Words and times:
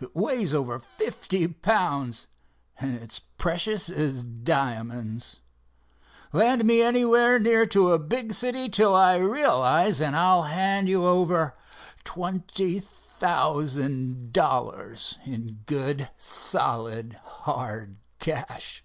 It 0.00 0.16
weighs 0.16 0.54
over 0.54 0.78
fifty 0.78 1.46
pounds, 1.46 2.28
and 2.80 2.94
it's 2.96 3.20
precious 3.20 3.90
as 3.90 4.22
diamonds. 4.22 5.42
Land 6.32 6.64
me 6.64 6.80
anywhere 6.80 7.38
near 7.38 7.66
to 7.66 7.92
a 7.92 7.98
big 7.98 8.32
city 8.32 8.70
till 8.70 8.94
I 8.94 9.16
realize, 9.16 10.00
and 10.00 10.16
I'll 10.16 10.44
hand 10.44 10.88
you 10.88 11.04
over 11.06 11.58
twenty 12.04 12.78
thousand 12.80 14.32
dollars 14.32 15.18
in 15.26 15.58
good, 15.66 16.08
solid, 16.16 17.12
hard 17.22 17.98
cash." 18.18 18.82